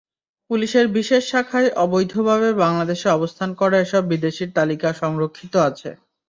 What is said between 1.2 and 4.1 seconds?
শাখায় অবৈধভাবে বাংলাদেশে অবস্থান করা এসব